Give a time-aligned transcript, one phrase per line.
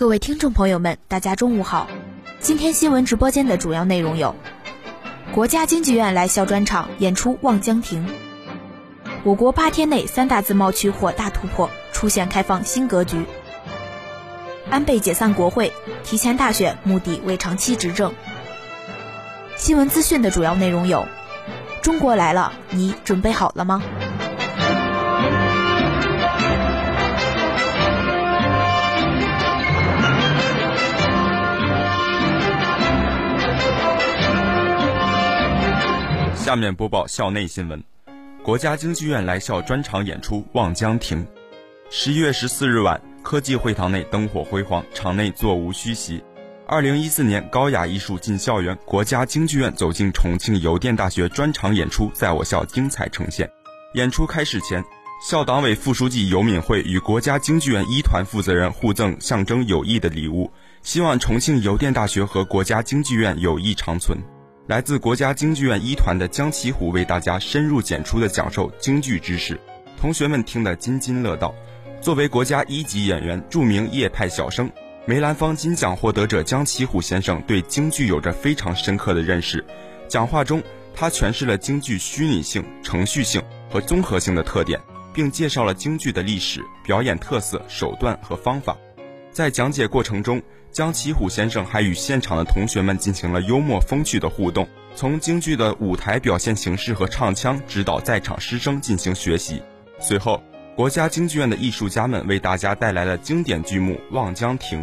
[0.00, 1.86] 各位听众朋友们，大家中午好。
[2.40, 4.34] 今天新闻直播间的主要内容有：
[5.34, 8.08] 国家京剧院来校专场演出《望江亭》；
[9.24, 13.18] 我国八天内三大自贸区获大突破，出现开放新格局；
[14.70, 15.70] 安倍解散国会，
[16.02, 18.14] 提前大选目的为长期执政。
[19.58, 21.06] 新闻资讯的主要内容有：
[21.82, 23.82] 中国来了，你准备好了吗？
[36.40, 37.84] 下面播报校内新闻：
[38.42, 41.22] 国家京剧院来校专场演出《望江亭》。
[41.90, 46.24] 十一月十四日晚，科技会堂内灯火辉煌，场内座无虚席。
[46.66, 53.48] 二零一四年高雅艺术进校园，国家京剧院走进重庆邮电大学专场演出在我校精彩呈现。
[53.92, 54.82] 演出开始前，
[55.28, 60.50] 校党委副书记尤敏慧与国家京剧院一团负责人互赠象征友谊的礼物，
[60.82, 64.18] 希望重庆邮电大学和国家京剧院友谊长存。
[64.70, 69.58] 来自国家京剧院一团的江其虎为大家深入简出的讲授京剧知识，
[69.98, 71.52] 同学们听得津津乐道。
[72.00, 74.70] 作为国家一级演员、著名叶派小生，
[75.06, 79.64] 梅兰芳金奖获得者江其虎先生对京剧有着非常深刻的认识。
[80.06, 80.62] 讲话中，
[80.94, 84.80] 他诠释了京剧虚拟性、程序性和综合性的特点，
[85.12, 88.76] 并介绍了京剧的历史、表演特色、手段和方法。
[89.32, 90.40] 在讲解过程中，
[90.72, 99.60] 江其虎先生还与现场的同学们进行了幽默风趣的互动，从京剧的舞台表现形式和唱腔指导在场师生进行学习。
[99.98, 100.40] 随后，
[100.76, 104.80] 国家京剧院的艺术家们为大家带来了经典剧目《望江亭》。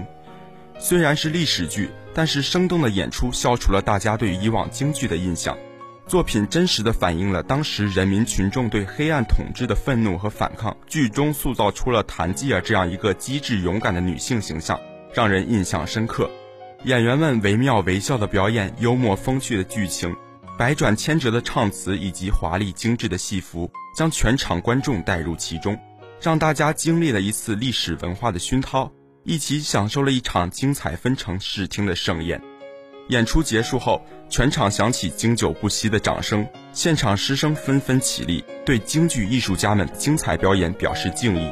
[0.78, 5.58] 虽然是历史剧，但是生动的演出消除了大家对以往京剧的印象。
[6.06, 10.76] 作品真实的反映了当时人民群众对黑暗统治的愤怒和反抗。
[10.86, 14.80] 剧中塑造出了谭继儿这样一个机智勇敢的女性形象。
[15.18, 16.30] 让人印象深刻，
[16.84, 20.16] 演员们惟妙惟肖的表演，幽默风趣的剧情，
[20.60, 25.76] 百转千折的唱词以及华丽精致的戏服，将全场观众带入其中，
[26.22, 28.92] 让大家经历了一次历史文化的熏陶，
[29.24, 32.40] 一起享受了一场精彩纷呈视听的盛宴。
[33.10, 34.00] 演出结束后，
[34.30, 41.52] 全场响起经久不息的掌声，现场师生纷纷起立，对京剧艺术家们精彩表演表示敬意。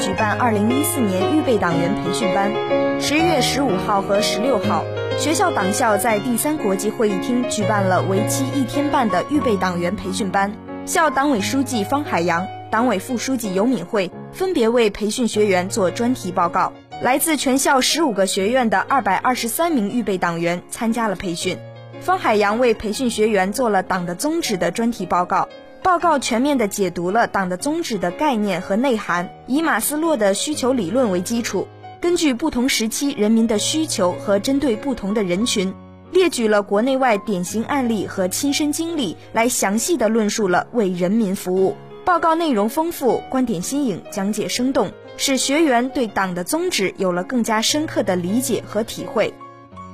[0.00, 2.50] 举办二零一四年预备党员培训班，
[2.98, 4.82] 十一月十五号和十六号，
[5.18, 10.50] 学校党校在第三国际会议厅举办了为期一天半的预备党员培训班。
[10.86, 16.72] 校党委书记方海洋、党委副书记尤敏慧分别为培训学员做专题报告。
[17.02, 21.58] 来自全校十五个学院的二百二十三名预备党员参加了培训。
[22.00, 25.46] 方海洋为培训学员做了党的宗旨的专题报告。
[25.82, 31.66] 报告全面地解读了党的宗旨的概念和内涵，以马斯洛的需求理论为基础，
[32.00, 35.74] 根据不同时期人民的需求和针对不同的人群，
[36.12, 41.76] 列举了国内外典型案例和亲身经历，来详细地论述了为人民服务。
[42.04, 49.32] 报告内容丰富，观点新颖，讲解生动，使学员对党的宗旨有了更加深刻的理解和体会。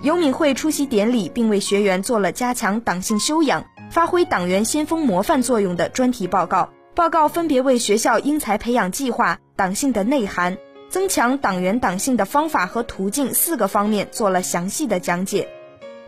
[0.03, 3.65] 尤敏慧出席典礼，并为学员做了加强党性修养。
[3.97, 10.59] 发挥党员先锋模范作用的专题报告，报告分别为学校英才培养计划、党性的内涵、
[10.91, 15.49] 增强党员党性的方法和途径四个方面做了详细的讲解，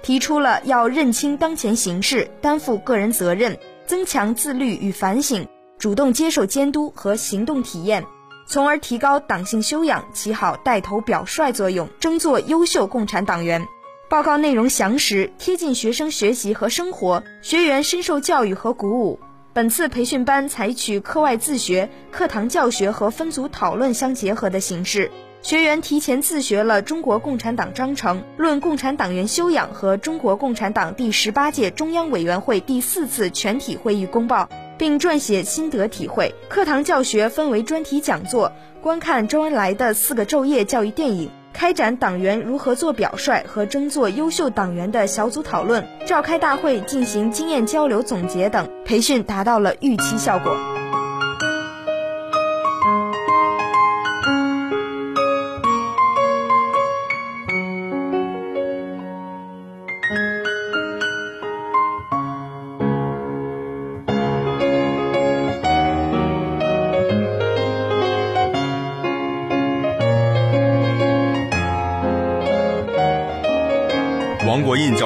[0.03, 5.49] 提出了要认清当前形势，担负个人责任，增强自律与反省，
[5.79, 8.05] 主动接受监督和行动体验，
[8.47, 13.67] 从而提高党性修养，起好带头表率作用，争做优秀共产党员。
[14.09, 19.21] 报告内容详实，贴近学生学习和生活，学员深受教育和鼓舞。
[19.53, 25.11] 本次培训班采取课外自学、课堂教学和分组讨论相结合的形式，
[25.43, 34.45] 学员提前自学了《中国共产党章程》《论共产党员修养》和《中国共产党第十八届中央委员会第四次全体会议公报》，
[34.79, 36.35] 并撰写心得体会。
[36.49, 38.51] 课堂教学分为专题讲座、
[38.81, 41.31] 观看周恩来的四个昼夜教育电影。
[41.53, 50.57] 开展党员如何做表率和争做优秀党员的小组讨论，召开大会进行经验交流总结等，培训达到了预期效果。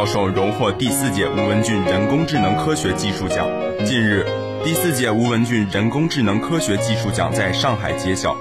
[0.02, 3.48] 教授荣获第四届吴文俊人工智能科学技术奖。
[3.86, 4.26] 近日，
[4.64, 8.36] 第四届吴文俊人工智能科学技术奖在上海揭晓。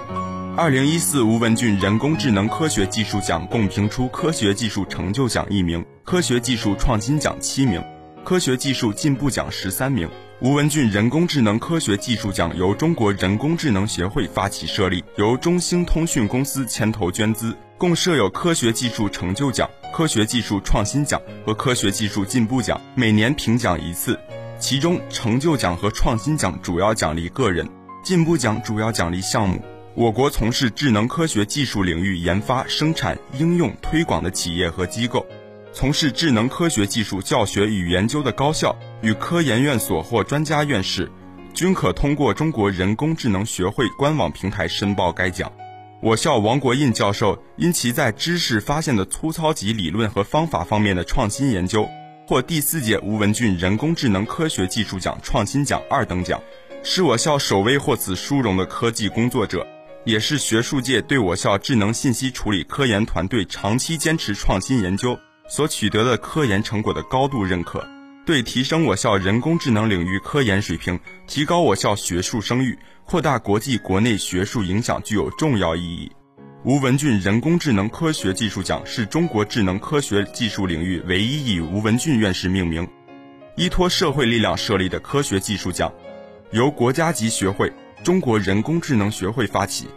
[0.57, 7.79] 二零一四吴文俊人工智能科学技术奖共评出科学技术成就奖一名，科学技术创新奖七名，
[8.25, 10.09] 科学技术进步奖十三名。
[10.39, 24.17] 吴文俊人工智能科学技术奖由中国人工智能协会发起设立，由中兴通讯公司牵头捐资，共设有科学技术成就奖、科学技术创新奖和科学技术进步奖，每年评奖一次。
[24.57, 27.67] 其中，成就奖和创新奖主要奖励个人，
[28.03, 29.61] 进步奖主要奖励项目。
[29.93, 35.25] 我国从事智能科学技术领域研发、生产、应用、推广的企业和机构，
[35.73, 41.11] 从事智能科学技术教学与研究的高校与科研院所或专家院士，
[41.53, 45.51] 均可通过中国人工智能学会官网平台申报该奖。
[46.01, 51.87] 我校王国印教授因其在知识发现的粗糙及理论和方法方面的创新研究。
[52.25, 56.41] 获第四届吴文俊人工智能科学技术奖创新奖二等奖，
[56.81, 59.67] 是我校首位获此殊荣的科技工作者，
[60.03, 65.15] 也是学术界对我校智能信息处理科研团队长期坚持创新研究
[65.47, 67.87] 所取得的科研成果的高度认可，
[68.25, 72.79] 对提升我校人工智能领域科研水平、提高我校学术声誉、
[73.11, 76.09] 扩大国际国内学术影响具有重要意义。
[76.63, 82.87] 吴文俊人工智能科学技术奖是中国智能科学技术领域唯一以吴文俊院士命名、
[83.57, 85.91] 依托社会力量设立的科学技术奖，
[86.51, 87.69] 由国家级学会
[88.01, 89.89] 中国人工智能学会发起，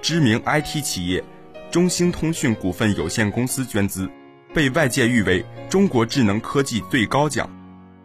[0.00, 1.22] 知名 IT 企业
[1.70, 4.08] 中兴通讯股份有限公司捐资，
[4.54, 7.50] 被外界誉为中国智能科技最高奖。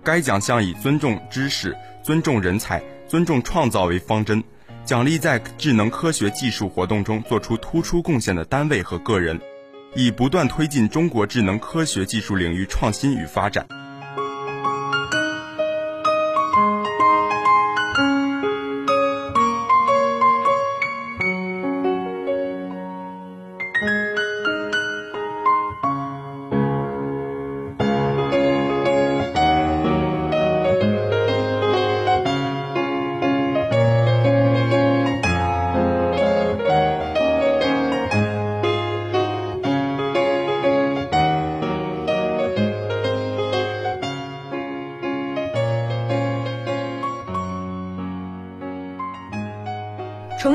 [0.03, 1.73] 该奖项以尊重知识、
[2.03, 4.43] 尊重人才、尊重创造为方针。
[4.87, 9.37] 奖励在智能科学技术活动中做出突出贡献的单位和个人，
[9.93, 13.67] 以不断推进中国智能科学技术领域创新与发展。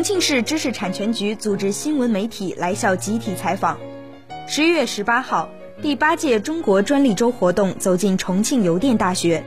[0.03, 3.79] 重庆市知识产权局组织新闻媒体来校集体采访。
[4.49, 5.49] 十一月十八号，
[5.81, 9.45] 第八届中国专利周活动走进重庆邮电大学。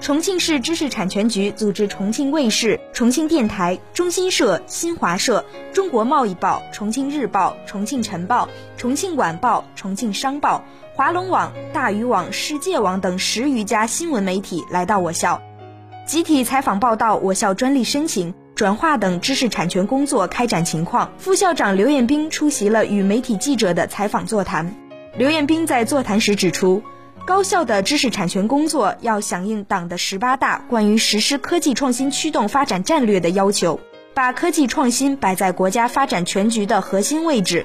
[0.00, 5.44] 重庆市知识产权局组织重庆卫视、重庆电台、中新社、新华社、
[5.74, 10.64] 中国贸易报、重庆日报、重庆晨报、重庆晚报、重庆商报、
[10.94, 15.42] 华龙网、大鱼网、世界网等十余家新闻媒体来到我校，
[16.06, 18.32] 集体采访报道我校专利申请。
[18.58, 24.74] 转化等知识产权工作开展情况，副校长刘彦兵出席了与媒体记者的采访座谈。
[25.16, 26.82] 刘彦兵在座谈时指出，
[27.24, 33.78] 高校的知识产权工作要响应党的十八大关于实施科技创新驱动发展战略的要求，
[34.12, 37.64] 把科技创新摆在国家发展全局的核心位置，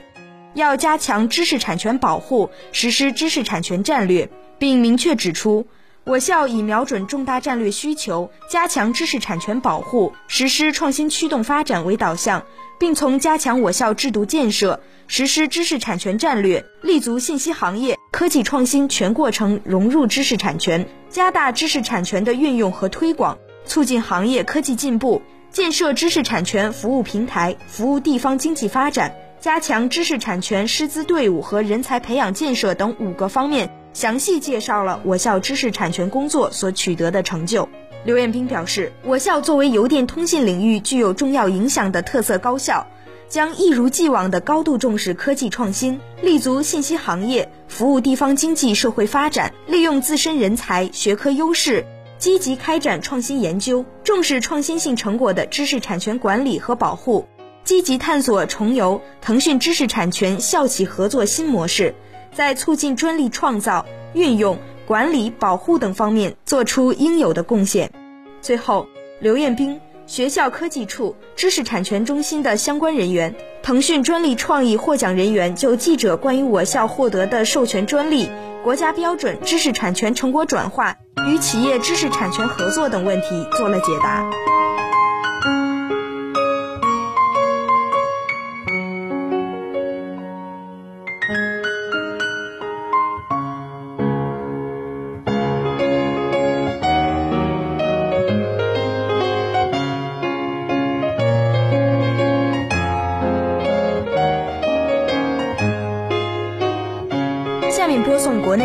[0.54, 5.66] 要加强知识产权保护，实施知识产权战略，并明确指出。
[6.06, 12.44] 我校以瞄准重大战略需求，加强知识产权保护，实施创新驱动发展为导向，
[12.78, 33.72] 并从加强我校制度建设、实施知识产权战略，立足信息行业科技创新全过程融入知识产权，加大知识产权的运用和推广，促进行业科技进步，建设知识产权服务平台，服务地方经济发展，加强知识产权师资队伍和人才培养建设等五个方面。
[33.94, 37.70] 详细介绍了我校知识产权工作所取得的成就。
[38.04, 42.86] 刘彦兵表示，我校作为邮电通信领域具有重要影响的特色高校，
[43.30, 51.86] 将一如既往地高度重视科技创新，立足信息行业，服务地方经济社会发展，利用自身人才、学科优势，
[52.18, 57.26] 积极开展创新研究，重视创新性成果的知识产权管理和保护，
[57.64, 61.96] 积极探索重邮、腾讯知识产权校企合作新模式。
[62.34, 67.92] 在促进专利创造、运用、管理、保护等方面做出应有的贡献。
[68.42, 68.88] 最后，
[69.20, 78.30] 刘彦兵、学校科技处知识产权中心的相关人员、腾讯专利创意获奖人员就记者关于我校获得的授权专利、
[78.63, 80.98] 国家标准、知识产权成果转化
[81.28, 84.30] 与企业知识产权合作等问题做了解答。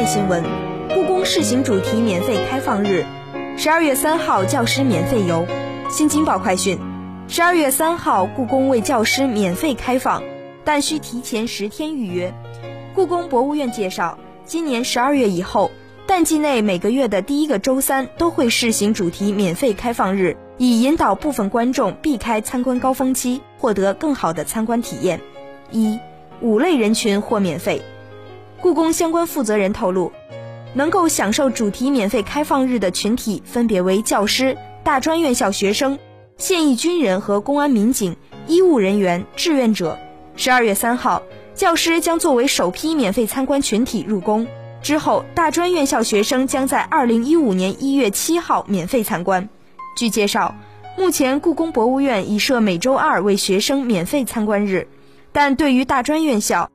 [0.09, 0.43] 新闻：
[0.95, 3.05] 故宫试行主题免费开放日，
[3.59, 5.47] 十二月三号教师免费游。
[5.91, 6.79] 新京报快讯：
[7.29, 10.23] 十二月三号，故宫为教师免费开放，
[10.65, 12.33] 但需提前十天预约。
[12.95, 15.71] 故宫博物院介绍，今年十二月以后，
[16.07, 25.21] 淡季内每个月的第一个周三都会试行主题免费开放日，以引导部分观众避开参观高峰期，获得更好的参观体验。
[25.71, 25.99] 一、
[26.41, 27.83] 五类人群获免费。
[28.61, 30.11] 故宫相关负责人透露，
[30.75, 35.97] 能够享受主题免费开放日的群体分别为教师、大专院校学生、
[36.39, 38.17] 现役军人和公安民警、
[38.49, 39.97] 医务人员、志愿者。
[40.35, 41.23] 十二月三号，
[41.55, 44.49] 教师将作为首批免费参观群体入宫，
[44.83, 49.49] 之后大专院校学生将在二零一五年一月七号免费参观。
[49.97, 50.57] 据介绍，
[50.97, 54.89] 目前故宫博物院已设每周二为学生免费参观日，
[55.31, 56.71] 但对于大专院校。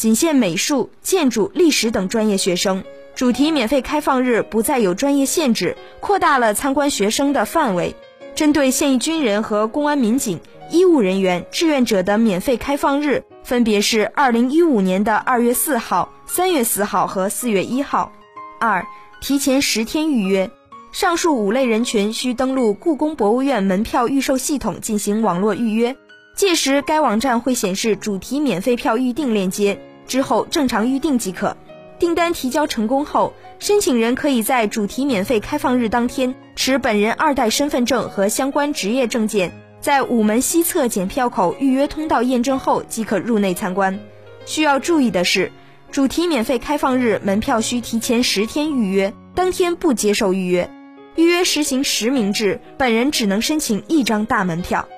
[0.00, 2.82] 仅限美术、建筑、历史等专业学生。
[3.14, 7.94] 主题免费开放日不再有专业限制，扩大了参观学生的范围。
[8.34, 10.40] 针对现役军人和公安民警、
[10.70, 18.10] 医务人员、志愿者的免费开放日，分别是二零一五年的二月四号、三月四号和四月一号。
[18.58, 18.86] 二、
[19.20, 20.50] 提前十天预约。
[20.92, 25.94] 上述五类人群需登录故宫博物院门票预售系统进行网络预约，
[26.34, 29.78] 届时该网站会显示主题免费票预订链接。
[30.10, 31.56] 之后正常预订即可。
[32.00, 44.00] 订单提交成功后，申请人可以在主题免费开放日当天持本人二代身份证和相关职业证件，在午门西侧检票口预约通道验证后即可入内参观。
[44.46, 45.52] 需要注意的是，
[45.92, 50.68] 主题免费开放日门票需提前十天预约，当天不接受预约。
[51.14, 54.88] 预约实行实名制，本人只能申请一张大门票。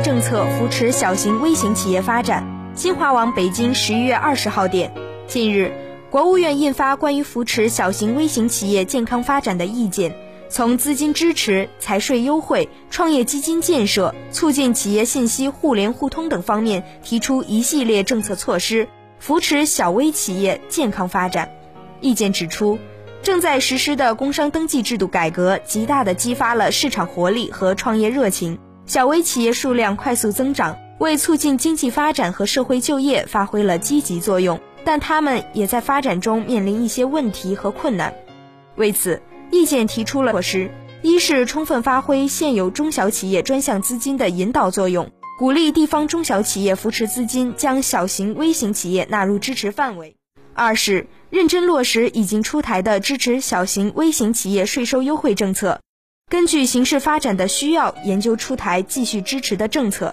[0.00, 2.46] 政策扶持小型微型企业发展。
[2.74, 4.92] 新华网北京十一月二十号电，
[5.26, 5.72] 近日，
[6.10, 10.14] 国务院印发关于扶持小型微型企业健康发展的意见，
[10.50, 18.88] 从资金支持、财税优惠、创业基金建设、促进企业信息互联互通等方面提出一系列政策措施，
[19.18, 21.50] 扶持小微企业健康发展。
[22.02, 22.78] 意见指出，
[23.22, 28.58] 正在实施的工商登记制度改革，极大地激发了市场活力和创业热情。
[28.86, 34.60] 小微企业数量快速增长，为促进经济发展和社会就业发挥了积极作用。
[34.84, 38.14] 但他们也在发展中面临一些问题和困难。
[38.76, 40.70] 为此，意见提出了措施：
[41.02, 50.14] 一是充分发挥现有中小企业专项资金的引导作用，鼓励地方中小企业扶持资金将小型微型企业纳入支持范围；
[50.54, 55.80] 二是认真落实已经出台的支持小型微型企业税收优惠政策。
[56.28, 60.12] 根据形势发展的需要，研究出台继续支持的政策。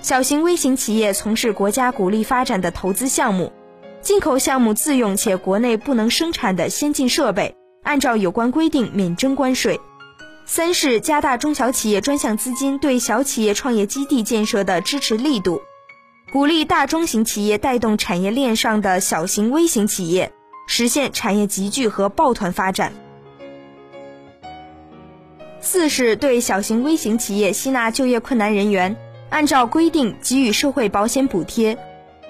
[0.00, 3.52] 小型微型企业从事国家鼓励发展的投资项目，
[4.00, 9.80] 进口项目自用且国内不能生产的先进设备，按照有关规定免征关税。
[10.46, 15.60] 三是加大中小企业专项资金对小企业创业基地建设的支持力度，
[16.32, 20.32] 鼓励大中型企业带动产业链上的小型微型企业，
[20.68, 22.92] 实现产业集聚和抱团发展。
[25.64, 28.94] 四是对小型微型企业吸纳就业困难人员，
[29.30, 31.78] 按照规定给予社会保险补贴。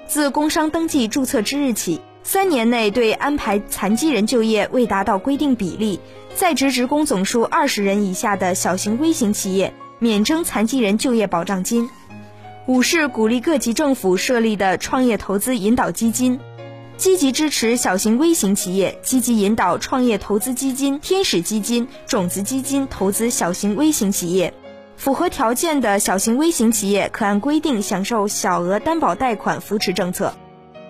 [0.07, 5.99] 自工商登记注册之日起，三年内对安排残疾人就业未达到规定比例、
[6.37, 11.91] 在职职工总数二十人以下的小型微型企业，免征残疾人就业保障金。
[12.69, 16.39] 五是鼓励各级政府设立的创业投资引导基金。
[16.97, 24.55] 积极支持小型微型企业，积极引导创业投资基金、天使基金、种子基金投资小型微型企业，
[24.97, 30.33] 符合条件的小型微型企业可按规定享受小额担保贷款扶持政策。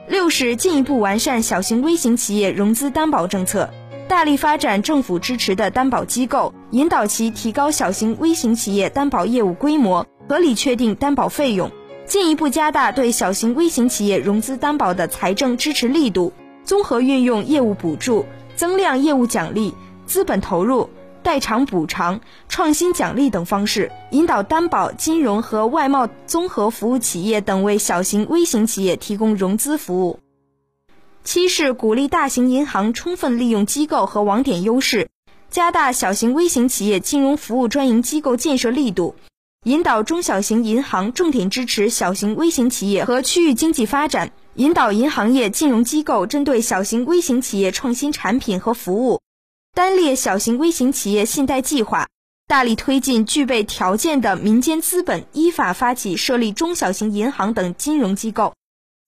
[0.07, 3.71] 六是进一步完善小型微型企业融资担保政策，
[4.07, 11.71] 大力发展政府支持的担保机构，引导其提高小型微型企业担保业务规模，合理确定担保费用，
[12.07, 16.33] 进一步加大对小型微型企业融资担保的财政支持力度，
[16.65, 19.75] 综合运用业务补助、增量业务奖励、
[20.07, 20.91] 资本投入。
[21.23, 22.21] 代偿补偿、
[22.51, 30.21] 创新奖励等方式，引导担保、金融和外贸综合服务企业等为小型微型企业提供融资服务。
[31.23, 35.09] 七是鼓励大型银行充分利用机构和网点优势，
[35.49, 39.15] 加大小型微型企业金融服务专营机构建设力度，
[39.65, 49.23] 引导中小型银行重点支持小型微型企业和区域经济发展，引导银行业金融机构针对小型微型企业创新产品和服务。
[49.75, 52.09] 单列小型微型企业信贷计划，
[52.47, 58.53] 大力推进具备条件的民间资本依法发起设立中小型银行等金融机构。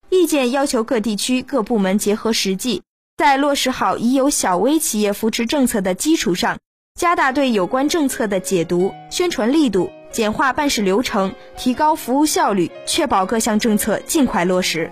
[0.09, 2.81] 意见要求各地区各部门结合实际，
[3.19, 6.59] 在落实好已有小微企业扶持政策的基础上，
[6.99, 14.91] 加大对有关政策的解读、宣传力度，简化办事流程，提高服务效率，确保各项政策尽快落实。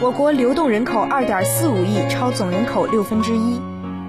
[0.00, 3.60] 我国流动人口二点四五亿，超总人口六分之一。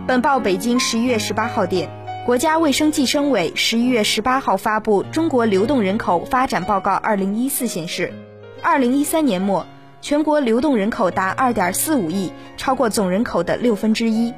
[0.05, 1.89] 本报北京十一月十八号电，
[2.27, 8.13] 国家卫生计生委十一月十八号发布《中国流动人口发展报告（二零一四）》显示，
[8.61, 9.65] 二零一三年末，
[9.99, 14.31] 全国流动人口达二点四五亿，超过总人口的六分之一。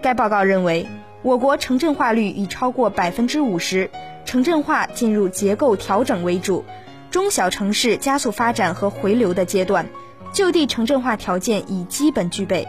[0.00, 0.86] 该报告认为，
[1.20, 3.90] 我国城镇化率已超过百分之五十，
[4.24, 6.64] 城镇化进入结构调整为主。
[7.10, 9.86] 中小城市加速发展和回流的阶段，
[10.34, 12.66] 就地城镇化条件已基本具备。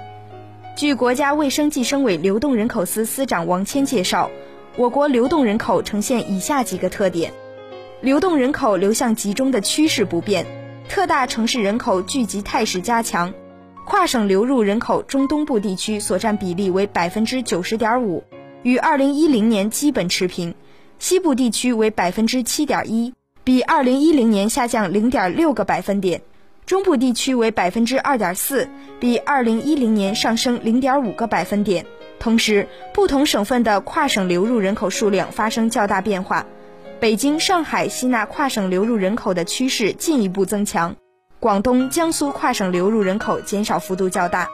[0.78, 4.30] 据国家卫生计生委流动人口司司长王谦介绍，
[4.78, 7.34] 我国流动人口呈现以下几个特点：
[8.02, 10.46] 流动人口流向集中的趋势不变，
[10.88, 13.34] 特大城市人口聚集态势加强，
[13.84, 18.24] 跨省流入人口中东部地区所占比例为百分之九十点五，
[18.62, 20.54] 与二零一零年基本持平；
[21.00, 23.12] 西部地区为百分之七点一。
[23.44, 26.22] 比二零一零年下降零点六个百分点，
[26.66, 28.68] 中部地区为百分之二点四，
[29.00, 31.86] 比二零一零年上升零点五个百分点。
[32.18, 36.48] 同时，不同省份的跨省流入人口数量发生较大变化，
[37.00, 40.96] 北京、上海吸纳跨省流入人口的趋势进一步增强，
[41.40, 44.50] 广东、江苏跨省流入人口减少幅度较大。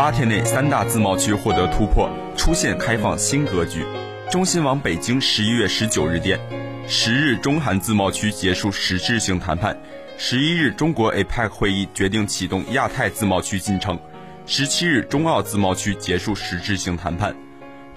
[0.00, 3.84] 八天内三大自贸区获得突破，出现开放新格局。
[4.30, 6.40] 中新网北京十一月十九日电，
[6.88, 9.78] 十日中韩自贸区结束实质性谈判，
[10.16, 14.00] 十一日中国 APEC 会议决定启动亚太自贸区进程，
[14.46, 17.36] 十七日中澳自贸区结束实质性谈判。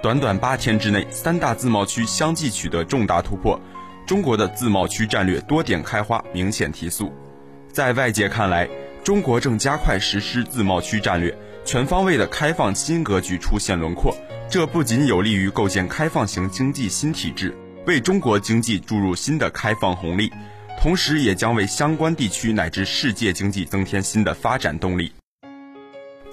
[0.01, 3.57] 短短八天之内，三大自贸区相继取得重大突破，
[4.05, 7.13] 中国的自贸区战略多点开花明显提速。
[7.71, 8.67] 在外界看来，
[9.05, 11.33] 中国正加快实施自贸区战略。
[11.65, 14.15] 全方位的开放新格局出现轮廓，
[14.49, 20.29] 这不仅有利于构建开放型经济新体制，为中国经济注入新的开放红利，
[20.81, 25.13] 同时也将为相关地区乃至世界经济增添新的发展动力。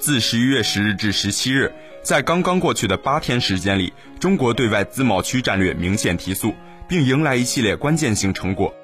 [0.00, 6.54] 自十一月十日至十七日，在刚刚过去的八天时间里，中国对外自贸区战略明显提速，
[6.88, 8.74] 并迎来一系列关键性成果。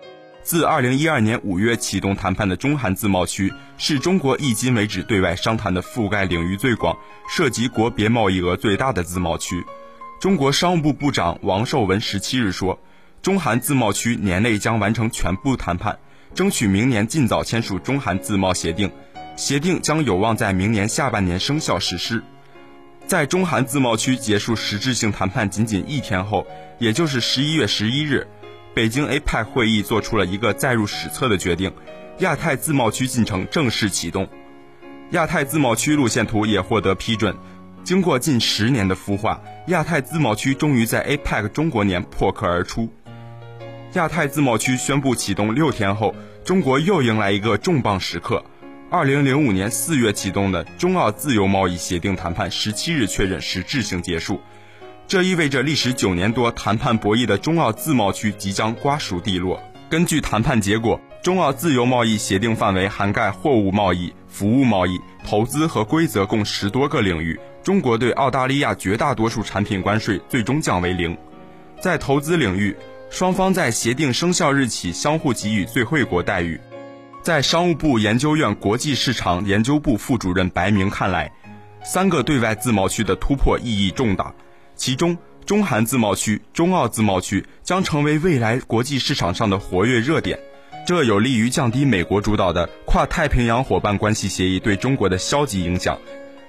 [0.46, 6.96] 自二零一二年五月启动谈判的中韩自贸区，是中国迄今为止对外商谈的覆盖领域最广、
[7.28, 9.64] 涉及国别贸易额最大的自贸区。
[10.20, 12.78] 中国商务部部长王受文十七日说，
[13.22, 15.98] 中韩自贸区年内将完成全部谈判，
[16.32, 18.88] 争取明年尽早签署中韩自贸协定，
[19.34, 22.22] 协定将有望在明年下半年生效实施。
[23.04, 26.46] 在中韩自贸区结束实质性谈判仅仅一天后，
[26.78, 28.28] 也就是十一月十一日，
[28.76, 31.72] 北京 APEC 会议做出了一个载入史册的决定：
[32.18, 34.28] 亚太自贸区进程正式启动，
[35.12, 37.34] 亚太自贸区路线图也获得批准。
[37.84, 42.92] 经过近十年的孵化，亚太自贸区终于在 APEC 中国年破壳而出。
[43.94, 48.44] 亚太自贸区宣布启动六天后，中国又迎来一个重磅时刻。
[48.90, 54.38] 二零零五年四月启动的中澳自由贸易协定谈判，十七日确认实质性结束。
[55.08, 59.62] 这意味着历时九年多谈判博弈的中澳自贸区即将瓜熟蒂落。
[59.88, 67.38] 根据谈判结果，中澳自由贸易协定范围涵盖货物贸易、服务贸易、投资和规则共十多个领域。
[67.62, 71.16] 中国对澳大利亚绝大多数产品关税最终降为零。
[71.80, 72.76] 在投资领域，
[73.08, 76.60] 双方在协定生效日起相互给予最惠国待遇。
[77.22, 81.30] 在商务部研究院国际市场研究部副主任白明看来，
[81.84, 84.32] 三个对外自贸区的突破意义重大，
[84.76, 90.38] 其中中韩自贸区、中澳自贸区将成为未来国际市场上的活跃热点，
[90.86, 95.98] 这有利于降低美国主导的跨太平洋伙伴关系协议对中国的消极影响，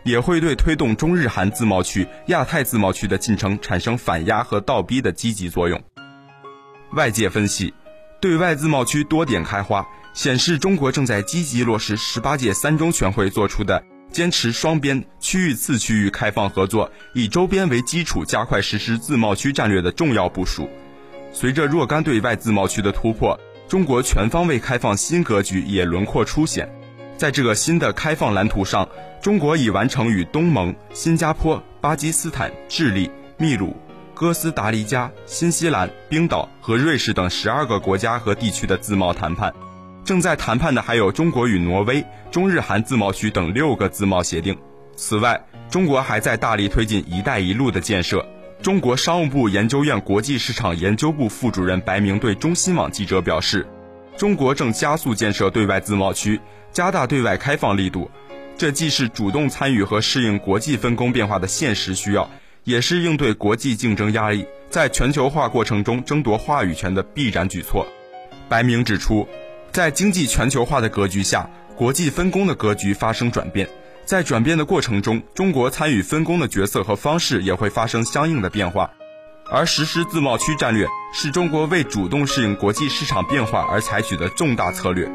[0.04, 5.82] 也会对推动中日韩自贸区、亚太自贸区的进程产生反压和倒逼的积极作用。
[6.94, 7.74] 外界分析，
[8.22, 9.86] 对外自贸区多点开花。
[10.14, 20.70] 显示中国正在积极落实十八届三中全会作出的坚持双边、区域次区域开放合作，以周边为基础，加快实施自贸区战略的重要部署。
[21.32, 26.68] 随着若干对外自贸区的突破，中国全方位开放新格局也轮廓初显。
[27.18, 28.88] 在这个新的开放蓝图上，
[29.22, 33.76] 中国已完成与东盟、新加坡、巴基斯坦、智利、秘鲁、
[34.14, 39.54] 哥斯达黎加、新西兰、冰岛和瑞士等十二个国家和地区的自贸谈判。
[40.08, 44.58] 正在谈判的还有中国与挪威、中日韩自贸区等六个自贸协定。
[44.96, 45.38] 此外，
[45.70, 48.26] 中国还在大力推进“一带一路”的建设。
[48.62, 53.68] 中国商务部研究院国际市场研究部副主任白明对中新网记者表示
[54.16, 56.40] ：“中国正加速建设对外自贸区，
[56.72, 58.10] 加大对外开放力度。
[58.58, 62.30] 这既是主动参与和适应国际分工变化的现实需要，
[62.64, 67.86] 也是应对国际竞争压力、在全球化过程中争夺话语权的必然举措。”
[68.48, 69.28] 白明指出。
[69.72, 73.68] 在经济全球化的格局下，国际分工的格局发生转变，
[74.06, 78.90] 在转变的过程中，中国参与分工的角色和方式也会发生相应的变化。
[79.50, 85.10] 而实施自贸区战略，是中国为主动适应国际市场变化而采取的重大策略。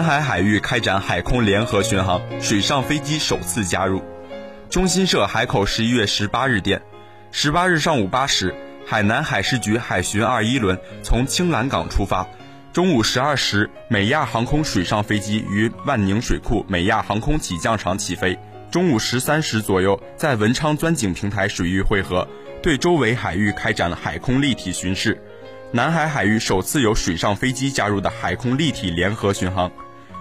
[0.00, 4.02] 南海海域开展海空联合巡航，水上飞机首次加入。
[4.70, 6.80] 中新社海口十一月十八日电，
[7.32, 8.54] 十八日上午八时，
[8.86, 12.26] 海南海事局海巡二一轮从青兰港出发。
[12.72, 18.38] 中午十二时，美亚航空水上飞机于万宁水库美亚航空起降场起飞。
[18.70, 22.26] 中午十三时左右，在文昌钻井平台水域汇合，
[22.62, 25.22] 对周围海域开展了海空立体巡视。
[25.72, 29.70] 南海海域首次有水上飞机加入的海空立体联合巡航，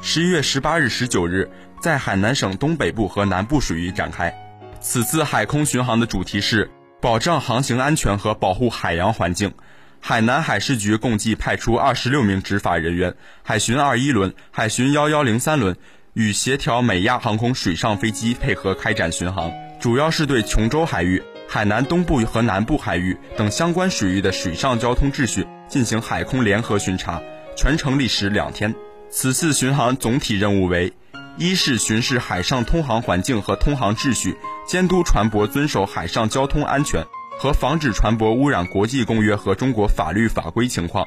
[0.02, 1.50] 十一月十八日、十九日
[1.82, 4.34] 在海南省东北部和南部水域展开。
[4.80, 9.54] 此次海空巡航的主题是保障航行安全和保护海洋环境。
[10.00, 15.76] 海南海事局共计派出二十六名执法人员，海巡二一轮、海巡幺幺零三轮
[16.14, 21.22] 与协调美亚航空水上飞机配合开展巡航，主要是对琼州海域。
[21.46, 27.20] 海南东部和南部海域等相关水域的水上交通秩序进行海空联合巡查，
[27.58, 28.74] 全程历时两天。
[29.12, 30.94] 此次巡航总体任务为：
[31.36, 37.04] 一是巡视海上通航环境和通航秩序，监督船舶遵守海上交通安全
[37.40, 41.06] 和防止船舶污染国际公约和中国法律法规情况；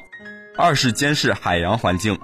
[0.57, 2.15] 二是监视海洋环境；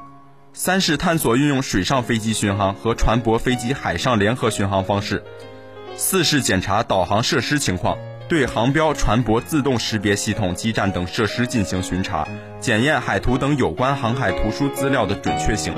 [0.51, 5.19] 三是探索运用水上飞机巡航和船舶飞机海上联合巡航方式；
[5.95, 7.97] 四是检查导航设施情况。
[8.29, 12.27] 对航标、船舶自动识别系统、基站等设施进行巡查，
[12.59, 15.73] 检验海图等有关航海图书资料的准确性。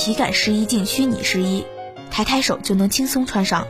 [0.00, 1.62] 体感试衣镜虚拟试衣，
[2.10, 3.66] 抬抬手就能轻松穿上。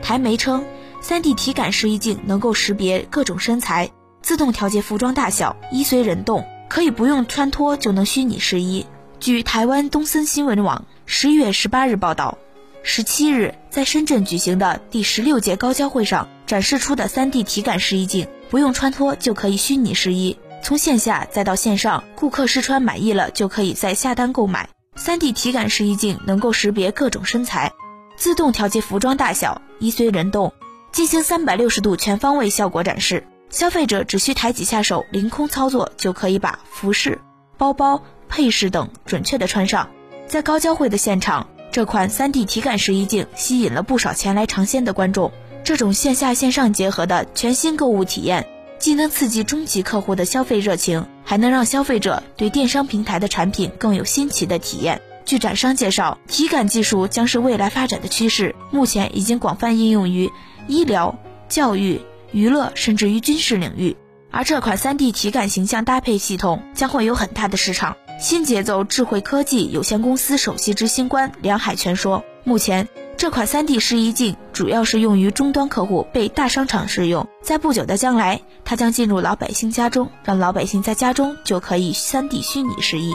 [0.00, 0.64] 台媒称
[1.02, 3.90] ，3D 体感试衣镜能够识别各种身材，
[4.22, 8.86] 自动调节服装大小，衣随人动，可以不用穿脱就能虚拟试衣。
[9.18, 12.38] 据台湾东森新闻网十一月十八日报道，
[12.84, 20.38] 十七日在深圳举行的第十六届高交会上展示出的 3D 体感试衣镜，不用穿脱就可以虚拟试衣。
[20.62, 24.68] 从线下再到线上，顾客试穿满意了就可以再下单购买。
[24.96, 27.72] 3D 体感试衣镜能够识别各种身材，
[28.16, 30.52] 自动调节服装大小，衣随人动，
[30.90, 33.26] 进行360度全方位效果展示。
[33.50, 37.20] 消费者只需抬几下手，凌空操作就可以把服饰、
[37.56, 39.88] 包包、配饰等准确的穿上。
[40.26, 45.30] 在高交会的现场，这款 3D 体感试衣镜吸引了不少前来尝鲜的观众。
[45.62, 48.46] 这种线下线上结合的全新购物体验。
[48.86, 55.02] 既能刺激中级客户的消费热情，还能让消费者对电商平台的产品更有新奇的体验。
[55.24, 60.30] 据展商介绍，体感技术将是未来发展的趋势，目前已经广泛应用于
[60.68, 61.18] 医疗、
[61.48, 63.96] 教育、娱乐，甚至于军事领域。
[64.30, 67.96] 而这款 3D 体感形象搭配系统将会有很大的市场。
[68.20, 77.26] 新节奏智慧科技有限公司首席执行官梁海泉说：“目前。”这款三 D 试衣镜主要是用于终端客户，被大商场试用。
[77.42, 83.14] 在不久的将来，它将进入老百姓家中，让老百姓在家中就可以三 D 虚拟试衣。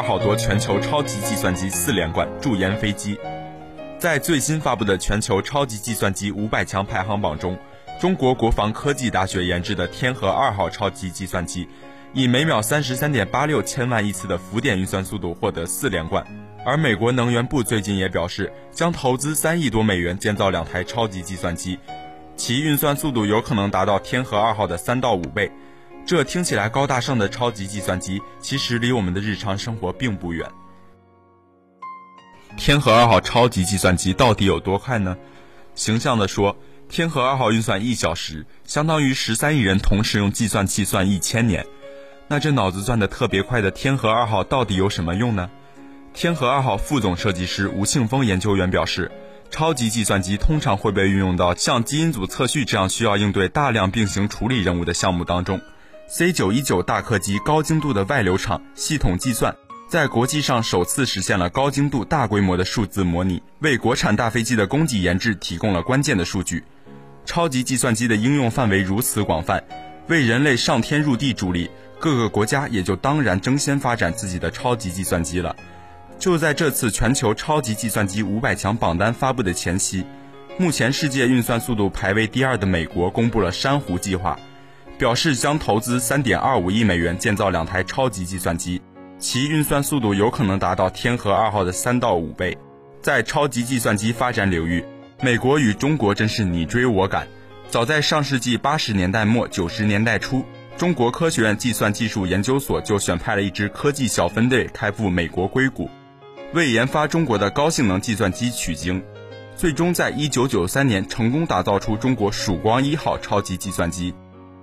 [0.00, 3.18] 二号夺全球超级计算机四连冠，驻颜飞机。
[3.98, 7.54] 在最新发布的全球超级计算机五百强排行榜中，
[8.00, 11.68] 中国国防科技大学研制的天河二号超级计算机，
[12.14, 16.24] 以每秒三十三点八六千万亿次的浮点运算速度获得四连冠。
[16.64, 21.78] 而美国能源部最近也表示，将投资三亿多美元建造两台超级计算机，
[22.36, 25.52] 其运算速度有可能达到天河二号的三到五倍。
[26.10, 30.50] 这听起来高大上的超级计算机，其实离我们的日常生活并不远。
[32.56, 35.16] 天河二号超级计算机到底有多快呢？
[35.76, 36.56] 形象地说，
[36.88, 41.64] 天河二号运算一小时，相当于十三亿人同时用计算器算一千年。
[42.26, 45.48] 那这脑子转的特别快的天河二号到底有什么用呢？
[46.12, 49.12] 天河二号副总设计师吴庆峰研究员表示，
[49.48, 55.60] 超级计算机通常会被运用到像基因组测序这样需要应对大量并行处理任务的项目当中。
[56.12, 59.54] C 九一九大客机高精度的外流场系统计算，
[59.88, 66.64] 在国际上首次实现了高精度、大规模的数字模拟，为国产大飞机的供给研制提供了关键的数据。
[67.24, 69.62] 超级计算机的应用范围如此广泛，
[70.08, 71.70] 为人类上天入地助力，
[72.00, 75.54] 各个国家也就当然争先发展自己的超级计算机了。
[76.18, 80.04] 就在这次全球超级计算机五百强榜单发布的前夕，
[80.58, 84.36] 目前世界运算速度排位第二的美国公布了珊瑚计划。
[85.00, 88.82] 表示将投资三点二五亿美元建造两台超级计算机，
[89.18, 92.58] 其运算速度有可能达到天河二号的三到五倍。
[93.00, 94.84] 在超级计算机发展领域，
[95.22, 97.26] 美国与中国真是你追我赶。
[97.70, 100.44] 早在上世纪八十年代末九十年代初，
[100.76, 105.88] 中国科学院计算技术研究所就选派了一支科技小分队开赴美国硅谷，
[106.52, 109.02] 为研发中国的高性能计算机取经，
[109.56, 114.12] 最终在一九九三年成功打造出中国曙光一号超级计算机。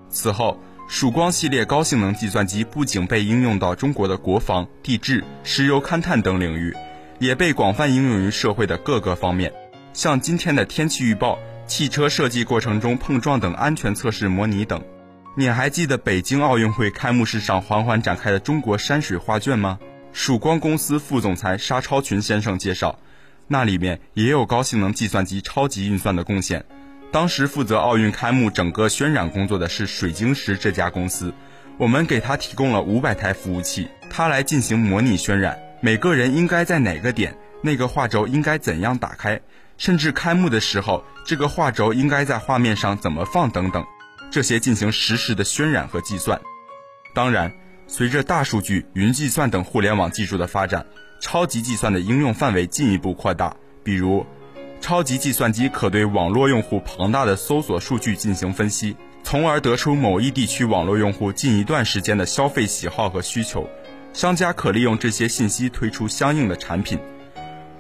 [0.10, 6.74] 此后，曙光系列高性能计算机不仅被应用到中国的国防、地质、石油勘探等领域，
[7.20, 9.52] 也被广泛应用于社会的各个方面，
[9.94, 14.82] 像今天的天气预报、汽车设计过程中碰撞等安全测试模拟等。
[15.36, 19.78] 你还记得北京奥运会开幕式上缓缓展开的中国山水画卷吗？
[20.14, 22.98] 曙光公司副总裁沙超群先生介绍，
[23.48, 26.66] 那里面也有高性能计算机超级运算的贡献。
[27.10, 31.34] 当时负责奥运开幕整个渲染工作的是水晶石这家公司，
[31.78, 39.40] 我们给他提供了五百台服务器，他来进行模拟渲染，每个人应该在哪个点，那个画轴应该怎样打开，
[39.78, 43.86] 甚至开幕的时候这个画轴应该在画面上怎么放等等，
[44.30, 46.40] 这些进行实时的渲染和计算。
[47.16, 47.54] 当然，
[47.88, 50.86] 随着大数据、云计算等互联网技术的发展，
[51.22, 54.26] 超级计算的应用范围进一步扩大，比如。
[54.80, 63.70] 超级计算机可对网络用户庞大的搜索数据进行分析，从而得出某一地区网络用户近一段时间的消费喜好和需求。
[64.14, 66.98] 商家可利用这些信息推出相应的产品。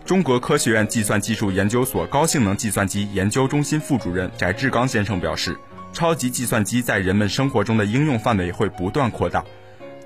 [0.05, 5.57] 中国科学院计算技术研究所高性能计算机研究中心副主任翟志刚先生表示，
[5.93, 9.43] 超级计算机在人们生活中的应用范围会不断扩大。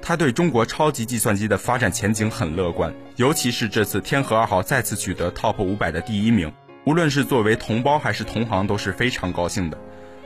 [0.02, 6.52] 他对中国超级计算机的发展前景很乐观，尤其是这次天河二号再次取得 TOP 五百的第一名，
[6.86, 9.78] 无论是作为同胞还是同行都是非常高兴的。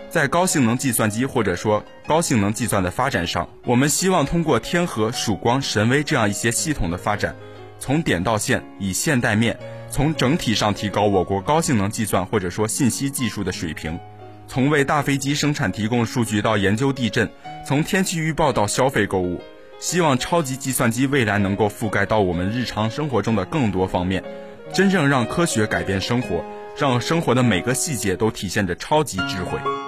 [0.10, 7.36] 在高性能计算机或者说高性能计算的发展上，我们希望通过天河、曙光、神威这样一些系统的发展，
[7.80, 14.00] 从点到线，以线带面，从整体上提高我国高性能计算或者说信息技术的水平。
[14.48, 17.30] 从为大飞机生产提供数据到研究地震，
[17.66, 19.42] 从天气预报到消费购物。
[19.80, 24.24] 希望超级计算机未来能够覆盖到我们日常生活中的更多方面，
[24.74, 26.44] 真正让科学改变生活，
[26.78, 29.85] 让生活的每个细节都体现着超级智慧。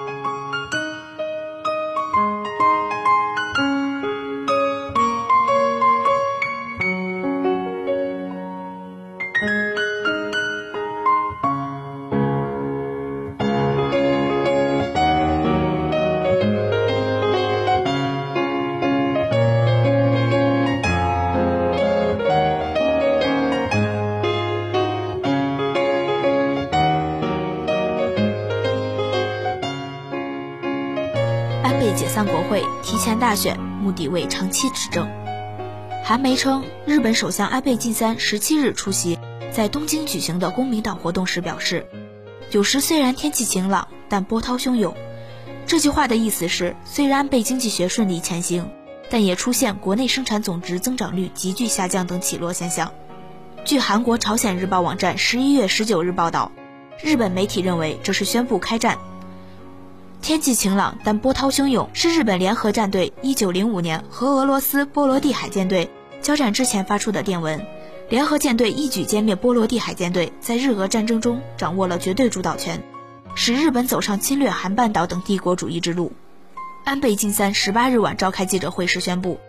[31.68, 35.06] 安倍解散国会，提前大选，目的为长期执政。
[36.02, 39.20] 韩媒称，日本首相安倍晋三十七日出席
[39.52, 41.86] 在东京举行的公民党活动时表示
[42.52, 44.96] ：“有时虽然天气晴朗，但波涛汹涌。”
[45.68, 48.72] 这句话的意思是，虽然安倍经济学顺利前行，
[49.10, 52.94] 但也出现国内生产总值增长率急剧下降等起落现象。
[53.66, 56.54] 据韩国朝鲜日报网站十一月十九日报道，
[57.04, 58.98] 日本媒体认为这是宣布开战。
[60.22, 65.90] 天气晴朗，但波涛汹涌，是日本联合战队一九零五年和俄罗斯波罗的海舰队
[66.22, 67.66] 交战之前发出的电文。
[68.10, 72.84] 联合舰队一举歼灭波罗的海舰队，在日俄战争中掌握了绝对主导权，
[73.36, 76.12] 使日本走上侵略韩半岛等帝国主义之路。
[76.84, 79.40] 安倍晋三十八日晚召开记者会时宣布，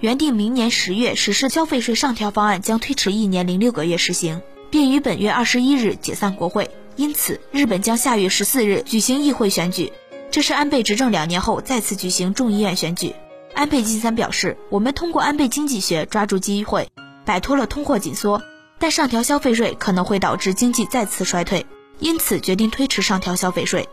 [0.00, 6.70] 原定明年十月实施消费税上调方案将推迟一年零六个月实行，并于本月二十一日解散国会。
[6.96, 9.92] 因此，日本将下月十四日举行议会选举。
[10.36, 13.14] 这是安倍执政两年后再次举行众议院选举。
[13.54, 16.90] 安倍晋三表示：“我们通过安倍经济学抓住机会，
[17.24, 18.42] 摆脱了通货紧缩，
[18.78, 21.64] 但上调消费税可能会导致经济再次衰退，
[22.00, 23.88] 因此决定推迟上调消费税。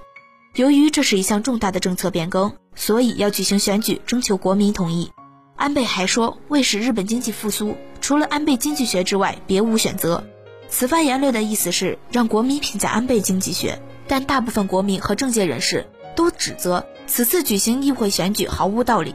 [0.56, 5.13] 由于这是一项重大的政策变更，所以要举行选举，征求国民同意。”
[5.56, 10.21] 安倍还说：“为使日本经济复苏，除了安倍经济学之外，别无选择。”
[10.67, 15.88] 此番言论的意思是让国民评价安倍经济学，但大部分国民和政界人士。
[16.15, 19.13] 都指责此次举行议会选举毫无道理。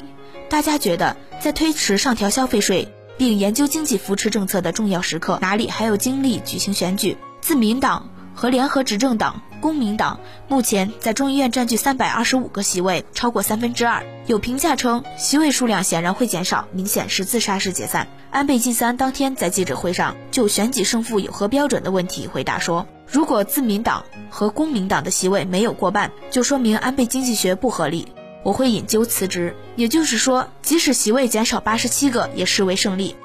[0.49, 7.17] 大家觉得，在推迟上调消费税并研究经济扶持政策的重要时刻，哪里还有精力举行选举？
[7.41, 14.05] 自民党和联合执政党公民党目前在众议院占据三百二十五个席位，超过三分之二。
[14.27, 18.09] 有评价称，席位数量显然会减少，明显是自杀式解散。
[18.31, 22.87] 安倍晋三当天在记者会上就选举胜负有何标准的问题回答说。
[23.11, 28.06] 如果自民党和公民党的席位没有过半，就说明安倍经济学不合理，
[28.42, 29.56] 我会引咎辞职。
[29.77, 33.17] 也就是说，即使席位减少八十七个，也视为胜利。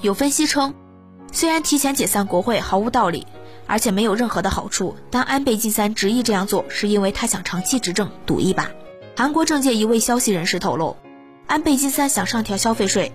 [0.00, 0.74] 有分析称，
[1.32, 3.26] 虽然提前解散国会毫无道理，
[3.66, 8.70] 而且没有任何的好处，但安倍晋三执意这样做，是因为他想长期执政，赌一把。
[9.16, 10.96] 韩国政界一位消息人士透露，
[11.48, 13.10] 安倍晋三想上调消费税，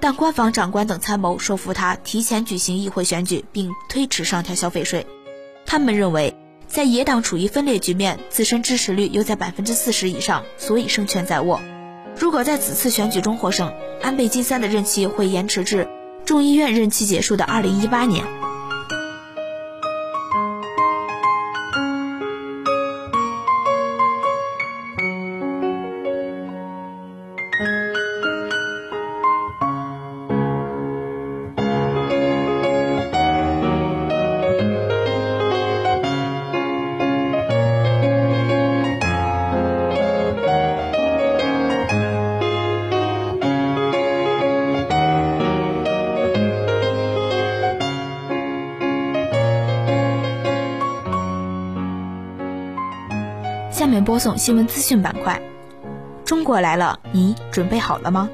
[0.00, 5.06] 但官房长官等参谋说服他提前举行议会选举，并推迟上调消费税。
[5.72, 6.34] 他们认为，
[6.68, 11.62] 在野党处于分裂局面，自身支持率又在百分之四十以上，所以胜券在握。
[12.14, 15.88] 如果在此次选举中获胜，安倍晋三的任期会延迟至
[16.26, 18.41] 众议院任期结束的二零一八年。
[54.22, 55.42] 送新闻资讯板块。
[56.24, 58.30] 中国来了，你准备好了吗？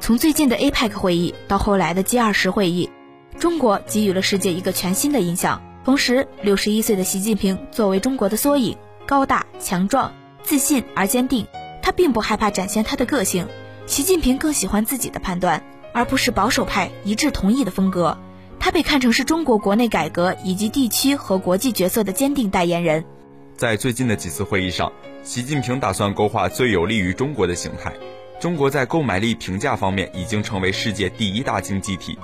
[0.00, 2.88] 从最近的 APEC 会议到后来的 G20 会议，
[3.38, 8.74] 中国给予了世界一个全新的印象，同时，六十一岁的习近平作为中国的缩影，
[9.04, 11.46] 高大强壮、自信而坚定。
[11.82, 13.46] 他并不害怕展现他的个性。
[13.84, 18.16] 习近平更喜欢自己的判断，而不是保守派一致同意的风格。
[18.58, 23.04] 他被看成是中国国内改革以及地区和国际角色的坚定代言人。
[23.56, 24.92] 在最近的几次会议上，
[25.22, 27.90] 习近平打算勾画最有利于中国的形态。
[28.38, 32.18] 中国在购买力评价方面已经成为世界第一大经济体。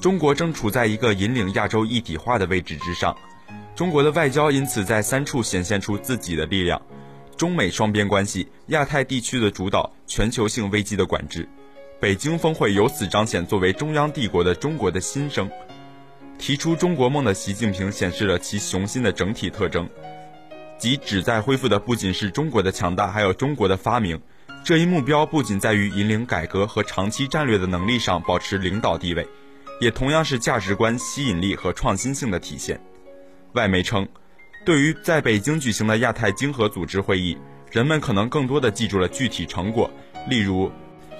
[0.00, 3.14] 中国正处在一个引领亚洲一体化的位置之上，
[3.76, 6.80] 中国的外交因此在三处显现出自己的力量：
[7.36, 11.46] 中美双边关系、亚太地区的主导、全球性危机的管制。
[12.00, 15.50] 北京峰会由此彰显作为中央帝国的中国的新生。
[16.38, 19.86] 提出中国梦的习近平显示了其雄心的整体特征，
[20.78, 24.20] 即旨在恢复的不仅是中国的强大，还有中国的发明。
[24.64, 29.26] 这一目标不仅在于引领改革和长期战略的能力上保持领导地位。
[29.80, 32.80] 也同样是价值观吸引力和创新性的体现。
[33.52, 34.08] 外媒称，
[34.64, 37.38] 对于在北京举行的亚太经合组织会议，
[37.70, 39.88] 人们可能更多的记住了具体成果，
[40.28, 40.68] 例如，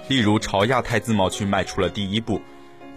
[0.08, 2.42] 例如朝亚太自贸区迈出了第一步。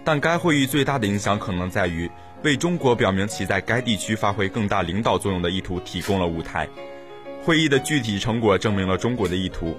[0.03, 2.09] 但该会议最大的影响可能在于，
[2.43, 6.67] 为中国表明其在该地区发挥更大领导作用的意图提供了舞台。
[7.43, 9.75] 会议的具体成果证明了中国的意图，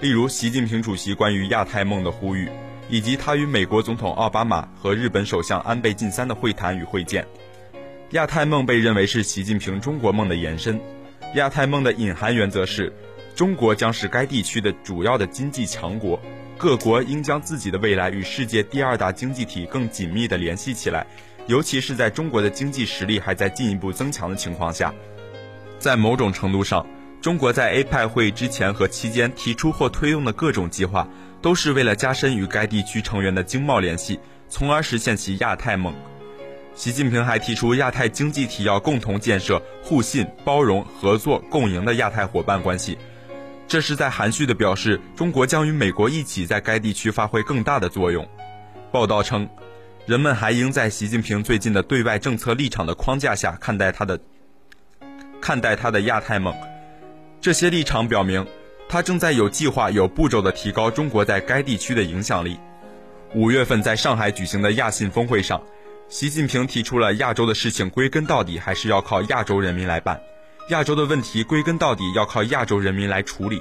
[0.00, 2.48] 例如习近平主席关于亚太梦的呼吁。
[2.88, 7.26] 以及他与美国总统奥巴马和日本首相安倍晋三的会谈与会见，
[8.10, 10.80] 亚太梦被认为是习近平中国梦的延伸。
[11.34, 12.92] 亚太梦的隐含原则是，
[13.34, 16.16] 中国将是该地区的主要的经济强国，
[16.56, 21.04] 各国应将自己的未来与世界第二大经济体更紧密地联系起来，
[21.46, 24.92] 尤其是在中国的经济实力还在进一步增强的情况下。
[25.78, 26.86] 在某种程度上，
[27.20, 31.08] 中国在 APEC 会议之前和期间提出或推动的各种计划。
[31.42, 34.18] 都是为了加深与该地区成员的经贸联系，
[34.48, 35.94] 从而实现其亚太梦。
[36.74, 42.98] 习近平还提出，亚太经济体要共同建设互信、包容、合作、共赢的亚太伙伴关系。
[43.68, 48.26] 这是在含蓄地表示，中国将与美国一起在该地区发挥更大的作用。
[48.90, 49.48] 报道称，
[50.06, 54.18] 人们还应在习近平最近的对外政策立场的框架下看待他的
[55.40, 56.54] 看待他的亚太梦。
[57.40, 58.46] 这些立场表明。
[58.88, 62.56] 他正在有计划、有步骤地提高中国在该地区的影响力。
[63.34, 65.60] 五月份在上海举行的亚信峰会上，
[66.08, 70.20] 习近平提出了亚洲的事情归根到底还是要靠亚洲人民来办，
[70.68, 73.60] 亚洲的问题归根到底要靠亚洲人民来处理，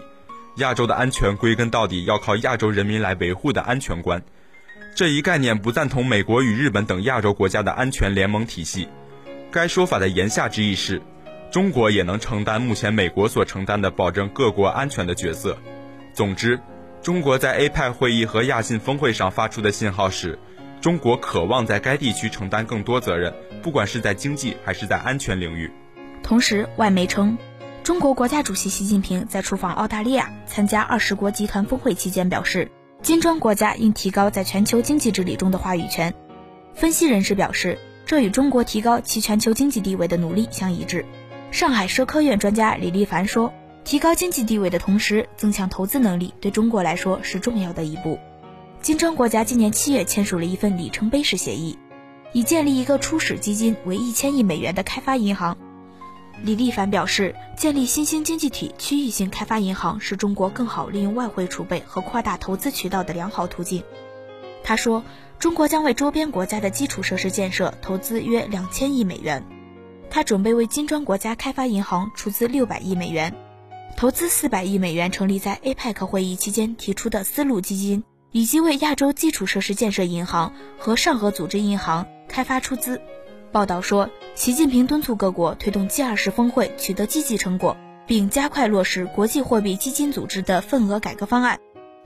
[0.57, 4.21] 亚洲的安全归根到底要靠亚洲人民来维护的安全观。
[4.95, 8.87] 这一概念不赞同美国与日本等亚洲国家的安全联盟体系。
[9.51, 11.01] 该说法的言下之意是。
[11.51, 15.57] 中国也能承担目前美国所承担的保证各国安全的角色。
[16.13, 16.59] 总之，
[17.01, 20.37] 中国在 APEC 会议和亚信峰会上发出的信号是，
[20.81, 25.71] 中国渴望在该地区承担更多责任，不管是在经济还是在安全领域。
[26.23, 27.37] 同时，外媒称，
[27.83, 32.69] 中国国家主席习近平在出访澳大利亚参加二十国集团峰会期间表示，
[33.05, 36.11] 金砖国家应提高在全球经济治理中的话语权。
[36.73, 41.05] 分析人士表示，这与中国提高其全球经济地位的努力相一致。
[41.51, 43.53] 上海社科院专家李立凡说
[43.85, 48.17] ：“提高经济地位的同时，增强投资能力，对中国来说是重要的一步。”
[48.81, 51.77] 金砖国家今年七月签署了一份里程碑式协议，
[52.33, 55.55] 以建立一个初始基金为一千亿美元的开发银行。
[56.43, 63.83] 李立凡表示，建立新兴经济体区域性开发银行是中国更好利用外汇储备和扩大投资渠道的良好途径。
[64.63, 65.03] 他说
[65.39, 69.43] ：“中国将为周边国家的基础设施建设投资约两千亿美元。”
[70.09, 73.33] 他准备为金砖国家开发银行出资六百亿美元，
[73.97, 83.01] 投资四百亿美元成立在 APEC 会议期间提出的丝路基金，以及为亚洲基础设施建设银行和上合组织银行开发出资。
[83.55, 91.57] 报道说，习近平敦促各国推动 G20 峰会取得积极成果，并加快落实国际货币基金组织的份额改革方案。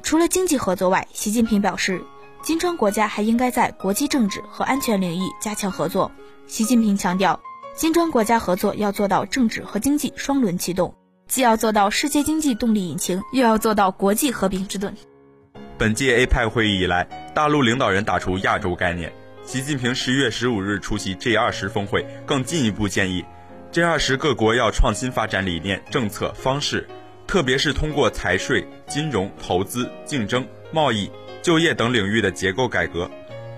[0.04, 2.04] 除了经济合作外，习近平表示，
[2.44, 6.12] 金砖国家还应该在国际政治和安全领域加强合作。
[6.46, 7.40] 习近平强调。
[7.74, 10.94] 金砖国家合作要做到政治和经济双轮启动，
[11.28, 14.96] 既要做到世界经济动力引擎，又要做到国际和平之盾。
[15.80, 19.12] 本届 APEC 会议以来，大陆领导人打出亚洲概念。
[19.50, 23.26] 习近平十一月十五日出席 G20 峰会，更进一步建议
[23.72, 26.88] ，G20 各国要创新发展理念、政策方式，
[27.26, 31.10] 特别是通过财税、金融、投资、竞争、贸易、
[31.42, 33.10] 就业等领域的结构改革，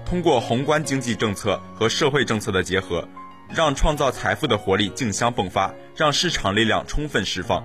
[0.05, 3.05] 通过宏观经济政策和社会政策的结合。
[3.53, 7.61] 让创造财富的活力竞相迸发，让市场力量充分释放。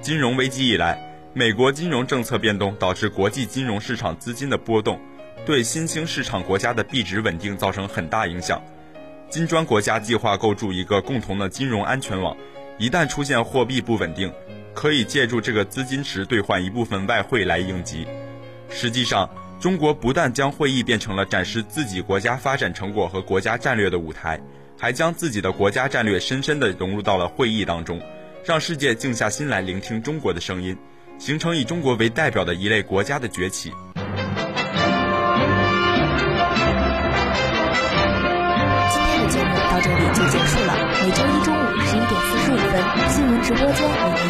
[0.00, 0.98] 金融危机以来，
[1.34, 4.98] 美国金融政策变动导致国际金融市场资金的波动，
[5.46, 8.60] 对新兴市场国家的币值稳定造成很大影响。
[9.30, 12.36] 金砖国家计划构筑一个共同的金融安全网，
[12.78, 14.32] 一旦出现货币不稳定，
[14.74, 18.08] 可以借助这个资金池兑换一部分外汇来应急。
[18.68, 19.30] 实际上，
[19.60, 24.40] 中国不但将会议变成了展示自己国家发展成果和国家战略的舞台，
[24.76, 28.02] 还将自己的国家战略深深地融入到了会议当中，
[28.44, 30.76] 让世界静下心来聆听中国的声音，
[31.20, 33.72] 形成以中国为代表的一类国家的崛起。
[43.46, 44.25] 直播间。